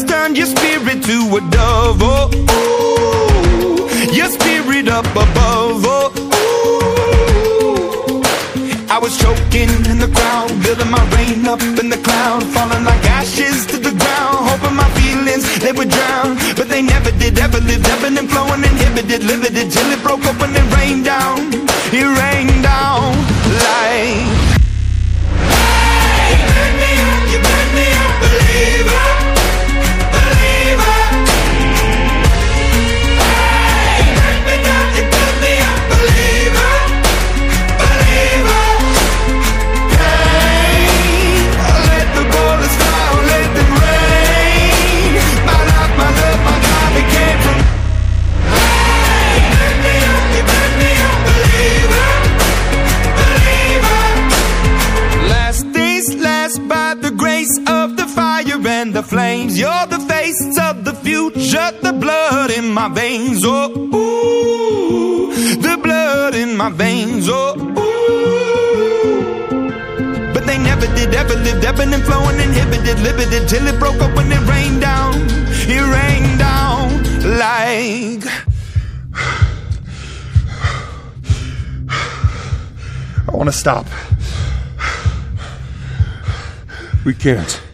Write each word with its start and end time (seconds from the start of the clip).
has 0.00 0.10
turned 0.10 0.36
your 0.36 0.46
spirit 0.46 1.02
to 1.04 1.36
a 1.36 1.40
dove. 1.50 1.98
Oh, 2.02 2.30
ooh, 2.56 3.88
your 4.14 4.28
spirit 4.28 4.88
up 4.88 5.06
above. 5.06 5.84
Oh, 5.84 6.12
ooh. 8.06 8.22
I 8.88 8.98
was 8.98 9.16
choking 9.18 9.70
in 9.90 9.98
the 9.98 10.10
crowd, 10.12 10.48
building 10.62 10.90
my 10.90 11.04
rain 11.16 11.46
up 11.46 11.60
in 11.60 11.88
the 11.90 11.98
cloud, 11.98 12.42
falling 12.54 12.84
like 12.84 13.04
ashes 13.04 13.66
flames. 59.40 59.58
You're 59.58 59.86
the 59.86 59.98
face 60.00 60.58
of 60.58 60.84
the 60.84 60.92
future, 60.92 61.72
the 61.82 61.92
blood 61.92 62.50
in 62.50 62.72
my 62.72 62.88
veins. 62.88 63.42
Oh, 63.44 63.70
ooh, 63.94 65.32
the 65.56 65.78
blood 65.82 66.34
in 66.34 66.56
my 66.56 66.70
veins. 66.70 67.28
Oh, 67.28 67.54
ooh. 67.58 67.70
But 70.32 70.46
they 70.46 70.58
never 70.58 70.86
did, 70.94 71.14
ever 71.14 71.34
lived, 71.34 71.64
ebbing 71.64 71.92
and 71.92 72.02
flowing, 72.02 72.40
inhibited, 72.40 73.00
limited, 73.00 73.48
till 73.48 73.66
it 73.66 73.78
broke 73.78 74.00
up 74.00 74.14
when 74.16 74.32
it 74.32 74.40
rained 74.48 74.80
down. 74.80 75.14
It 75.68 75.80
rained 75.80 76.38
down 76.38 77.02
like. 77.38 78.24
I 83.28 83.32
want 83.32 83.48
to 83.48 83.52
stop. 83.52 83.86
We 87.04 87.14
can't. 87.14 87.69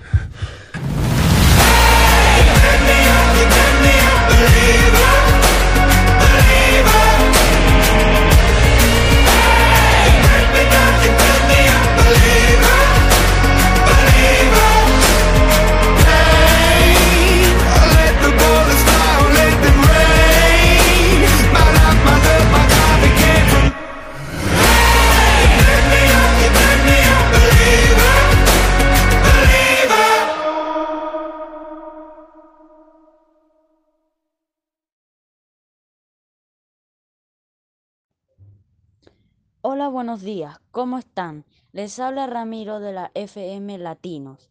Hola, 39.69 39.89
buenos 39.89 40.23
días, 40.23 40.61
¿cómo 40.71 40.97
están? 40.97 41.45
Les 41.73 41.99
habla 41.99 42.29
Ramiro 42.29 42.79
de 42.79 42.93
la 42.93 43.11
FM 43.15 43.79
Latinos. 43.79 44.49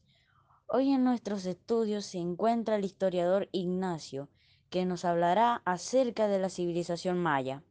Hoy 0.68 0.92
en 0.92 1.06
nuestros 1.06 1.46
estudios 1.46 2.06
se 2.06 2.18
encuentra 2.18 2.76
el 2.76 2.84
historiador 2.84 3.48
Ignacio, 3.54 4.28
que 4.70 4.84
nos 4.84 5.06
hablará 5.06 5.62
acerca 5.64 6.28
de 6.28 6.38
la 6.38 6.50
civilización 6.50 7.18
maya. 7.18 7.64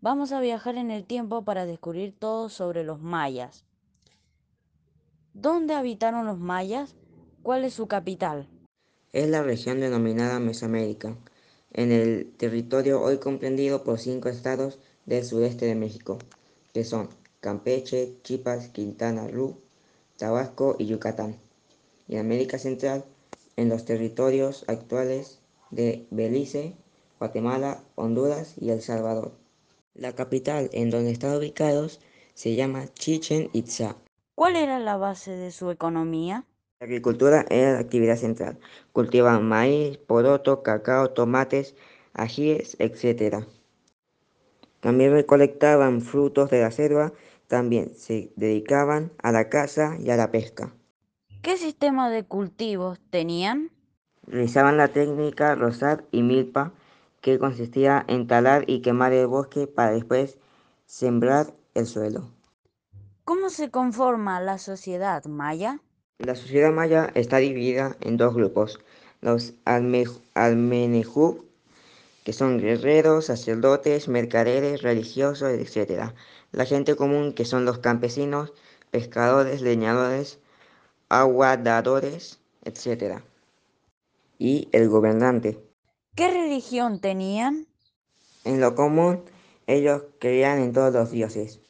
Vamos 0.00 0.32
a 0.32 0.40
viajar 0.40 0.76
en 0.76 0.90
el 0.90 1.04
tiempo 1.04 1.44
para 1.44 1.66
descubrir 1.66 2.18
todo 2.18 2.48
sobre 2.48 2.84
los 2.84 3.02
mayas. 3.02 3.66
¿Dónde 5.34 5.74
habitaron 5.74 6.24
los 6.24 6.38
mayas? 6.38 6.96
¿Cuál 7.42 7.66
es 7.66 7.74
su 7.74 7.86
capital? 7.86 8.48
Es 9.12 9.28
la 9.28 9.42
región 9.42 9.80
denominada 9.80 10.40
Mesoamérica, 10.40 11.14
en 11.70 11.92
el 11.92 12.32
territorio 12.38 13.02
hoy 13.02 13.18
comprendido 13.18 13.84
por 13.84 13.98
cinco 13.98 14.30
estados 14.30 14.78
del 15.04 15.22
sureste 15.22 15.66
de 15.66 15.74
México, 15.74 16.16
que 16.78 16.84
son 16.84 17.08
Campeche, 17.40 18.20
Chiapas, 18.22 18.68
Quintana 18.68 19.26
Roo, 19.26 19.58
Tabasco 20.16 20.76
y 20.78 20.86
Yucatán. 20.86 21.36
Y 22.06 22.14
en 22.14 22.20
América 22.20 22.56
Central, 22.56 23.04
en 23.56 23.68
los 23.68 23.84
territorios 23.84 24.64
actuales 24.68 25.40
de 25.72 26.06
Belice, 26.12 26.76
Guatemala, 27.18 27.82
Honduras 27.96 28.54
y 28.60 28.70
El 28.70 28.80
Salvador. 28.80 29.32
La 29.94 30.14
capital 30.14 30.70
en 30.72 30.90
donde 30.90 31.10
están 31.10 31.36
ubicados 31.36 31.98
se 32.34 32.54
llama 32.54 32.86
Chichen 32.94 33.50
Itza. 33.52 33.96
¿Cuál 34.36 34.54
era 34.54 34.78
la 34.78 34.96
base 34.96 35.32
de 35.32 35.50
su 35.50 35.72
economía? 35.72 36.44
La 36.78 36.84
agricultura 36.84 37.44
era 37.50 37.72
la 37.72 37.80
actividad 37.80 38.18
central. 38.18 38.56
Cultivaban 38.92 39.48
maíz, 39.48 39.98
poroto, 39.98 40.62
cacao, 40.62 41.10
tomates, 41.10 41.74
ajíes, 42.12 42.76
etc. 42.78 43.44
También 44.80 45.12
recolectaban 45.12 46.00
frutos 46.00 46.50
de 46.50 46.60
la 46.60 46.70
selva, 46.70 47.12
también 47.46 47.94
se 47.96 48.30
dedicaban 48.36 49.10
a 49.22 49.32
la 49.32 49.48
caza 49.48 49.96
y 49.98 50.10
a 50.10 50.16
la 50.16 50.30
pesca. 50.30 50.72
¿Qué 51.42 51.56
sistema 51.56 52.10
de 52.10 52.24
cultivos 52.24 52.98
tenían? 53.10 53.70
Realizaban 54.26 54.76
la 54.76 54.88
técnica 54.88 55.54
rosar 55.54 56.04
y 56.12 56.22
milpa, 56.22 56.72
que 57.20 57.38
consistía 57.38 58.04
en 58.06 58.26
talar 58.26 58.64
y 58.68 58.80
quemar 58.82 59.12
el 59.12 59.26
bosque 59.26 59.66
para 59.66 59.92
después 59.92 60.38
sembrar 60.86 61.54
el 61.74 61.86
suelo. 61.86 62.28
¿Cómo 63.24 63.50
se 63.50 63.70
conforma 63.70 64.40
la 64.40 64.58
sociedad 64.58 65.24
maya? 65.24 65.80
La 66.18 66.34
sociedad 66.34 66.72
maya 66.72 67.10
está 67.14 67.38
dividida 67.38 67.96
en 68.00 68.16
dos 68.16 68.34
grupos, 68.34 68.80
los 69.20 69.54
alme- 69.64 70.08
Almenejub, 70.34 71.44
que 72.28 72.34
son 72.34 72.58
guerreros, 72.58 73.24
sacerdotes, 73.24 74.06
mercaderes, 74.06 74.82
religiosos, 74.82 75.48
etc. 75.48 76.12
la 76.52 76.66
gente 76.66 76.94
común 76.94 77.32
que 77.32 77.46
son 77.46 77.64
los 77.64 77.78
campesinos, 77.78 78.52
pescadores, 78.90 79.62
leñadores, 79.62 80.38
aguadadores, 81.08 82.38
etc. 82.64 83.22
Y 84.38 84.68
el 84.72 84.90
gobernante. 84.90 85.58
¿Qué 86.16 86.30
religión 86.30 87.00
tenían? 87.00 87.66
En 88.44 88.60
lo 88.60 88.74
común, 88.74 89.24
ellos 89.66 90.02
creían 90.20 90.58
en 90.58 90.74
todos 90.74 90.92
los 90.92 91.10
dioses, 91.10 91.62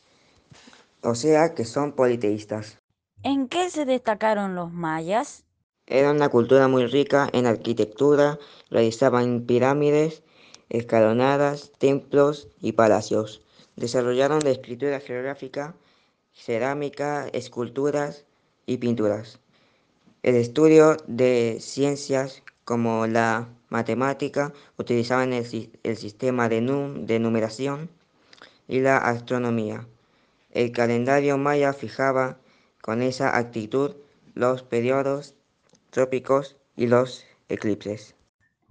o 1.05 1.15
sea 1.15 1.55
que 1.55 1.65
son 1.65 1.93
politeístas. 1.93 2.79
¿En 3.23 3.47
qué 3.47 3.71
se 3.71 3.85
destacaron 3.85 4.57
los 4.57 4.73
mayas? 4.73 5.45
Era 5.87 6.11
una 6.11 6.29
cultura 6.29 6.67
muy 6.67 6.87
rica 6.87 7.29
en 7.33 7.47
arquitectura, 7.47 8.41
realizaban 8.71 9.47
pirámides, 9.47 10.25
escalonadas, 10.69 11.73
templos 11.79 12.49
y 12.61 12.73
palacios. 12.73 13.43
Desarrollaron 13.77 14.41
la 14.45 14.51
escritura 14.51 15.01
geográfica, 15.01 15.75
cerámica, 16.35 17.29
esculturas 17.33 18.25
y 18.67 18.79
pinturas. 18.79 19.41
El 20.23 20.35
estudio 20.35 20.97
de 21.07 21.59
ciencias 21.61 22.43
como 22.65 23.07
la 23.07 23.49
matemática 23.69 24.53
utilizaban 24.77 25.33
el, 25.33 25.47
sistema 25.97 26.49
de, 26.49 26.61
de 26.61 27.19
numeración 27.19 27.89
y 28.67 28.81
la 28.81 28.99
astronomía. 28.99 29.87
El 30.51 30.73
calendario 30.73 31.39
maya 31.39 31.73
fijaba 31.73 32.39
con 32.83 33.03
esa 33.03 33.37
actitud 33.37 33.97
los 34.35 34.63
periodos 34.63 35.35
trópicos 35.91 36.57
y 36.77 36.87
los 36.87 37.25
eclipses. 37.49 38.18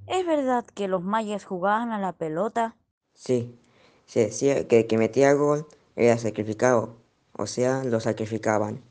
¿Es 0.08 0.26
verdad 0.26 0.66
que 0.66 0.88
los 0.88 1.04
mayas 1.04 1.46
jugaban 1.46 1.92
a 1.92 2.00
la 2.00 2.14
pelota? 2.14 2.76
Sí, 3.14 3.60
se 4.06 4.22
decía 4.22 4.66
que 4.68 4.80
el 4.80 4.88
que 4.88 4.98
metía 4.98 5.34
gol 5.34 5.68
era 5.98 6.18
sacrificado, 6.18 6.96
o 7.34 7.48
sea, 7.48 7.84
lo 7.84 8.00
sacrificaban. 8.00 8.82